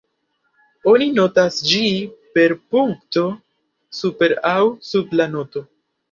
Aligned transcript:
Oni 0.91 1.07
notas 1.17 1.57
ĝi 1.71 1.81
per 2.37 2.55
punkto 2.75 3.23
super 3.97 4.33
aŭ 4.53 4.63
sub 4.89 5.13
la 5.21 5.29
noto. 5.35 5.63